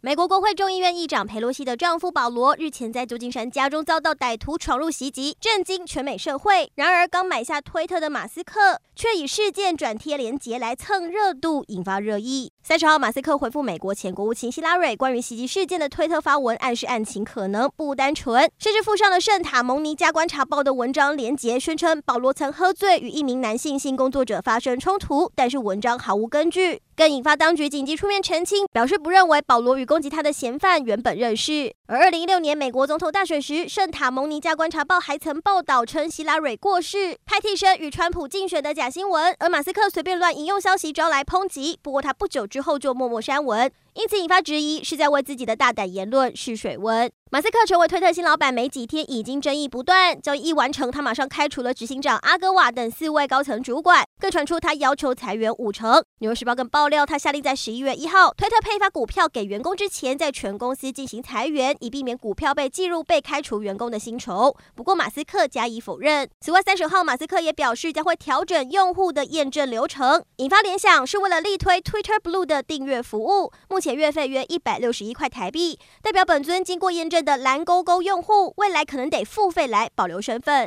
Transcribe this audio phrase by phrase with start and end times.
[0.00, 6.70] 美国国会众议院议长佩洛西的丈夫保罗日前在旧金山家中遭到歹徒闯入袭击，震惊全美社会。
[6.76, 12.52] 然而，刚买下推特的马斯克却以事件转贴连结来蹭热度，引发热议。
[12.62, 26.82] 三十号，马斯克回复美国前国务卿希拉蕊关于袭击事件的推特发文，暗示案情可能不单纯，甚至附上了圣塔蒙尼加观察报的文章连结，宣称保罗曾喝醉与一名男性性工作者发生冲突，但是文章毫无根据。
[26.94, 31.72] 更引发当局紧急出面澄清，表示不认为保罗与攻击他的嫌犯原本认识。
[31.86, 39.34] 而二零一六年美国总统大选时，圣塔蒙尼加观察报还曾报道称希拉蕊过世，派替身与川普竞选的假新闻。
[39.38, 43.72] 而马斯克随便乱引用消息招来抨击，不过他不久之后就默默删文。
[43.94, 47.10] 因此引发质疑，是在为自己的大胆言论试水温。
[47.30, 50.18] 马斯克成为推特新老板没几天，已经争议不断。
[50.18, 56.02] 交易一完成，他马上开除了执行长阿戈瓦等四位高层主管，更传出他要求裁员五成。
[56.20, 64.56] 纽约时报更爆料，他下令在十一月一号，推特配发股票给员工之前，在全公司进行裁员，以避免股票被计入被开除员工的薪酬。
[64.74, 66.26] 不过马斯克加以否认。
[66.40, 73.52] 此外，三十号马斯克也表示将会调整用户的验证流程，引发联想是为了力推 Twitter Blue 的订阅服务。
[73.68, 73.98] 目前。
[73.98, 80.66] 月费约一百六十一块台币，代表本尊经过验证的蓝勾勾用户，未来可能得付费来保留身份。